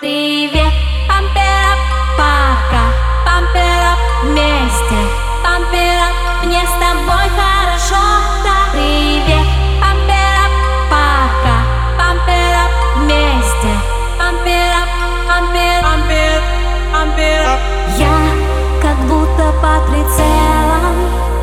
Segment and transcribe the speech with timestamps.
[0.00, 0.72] Привет,
[1.08, 1.78] памперап,
[2.18, 2.84] пока
[3.24, 4.98] Памперап вместе
[5.42, 6.12] Памперап,
[6.44, 8.04] мне с тобой хорошо.
[8.44, 8.68] Да.
[8.72, 9.46] Привет,
[9.80, 10.52] памперап,
[10.90, 11.56] пока
[11.96, 13.72] Памперап вместе
[14.18, 14.88] Памперап,
[15.26, 16.42] пампер, пампер,
[16.92, 17.60] памперап
[17.96, 18.18] Я
[18.82, 20.96] как будто под прицелом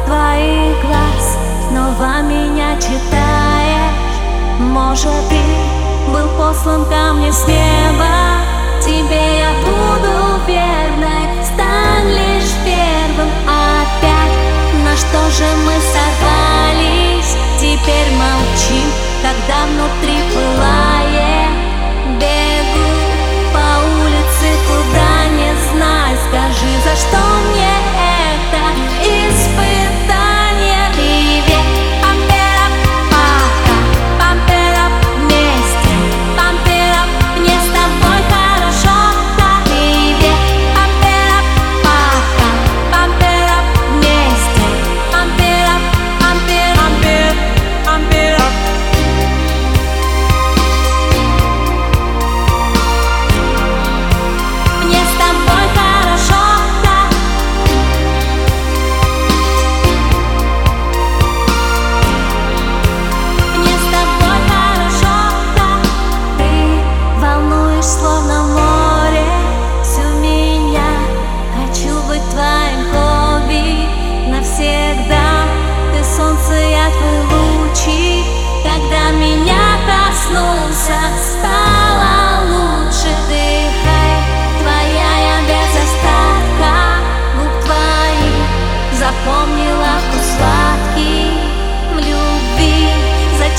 [0.05, 1.39] твоих глаз
[1.70, 4.20] Снова меня читаешь
[4.60, 5.79] Может ты
[6.12, 8.39] был послан ко мне с неба.
[8.82, 13.29] Тебе я буду верной Стань лишь первым.
[13.46, 14.36] Опять
[14.84, 17.36] На что же мы сорвались?
[17.57, 18.87] Теперь молчим,
[19.21, 20.18] когда внутри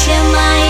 [0.06, 0.70] your mind